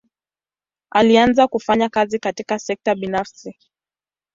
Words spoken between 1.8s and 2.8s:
kazi katika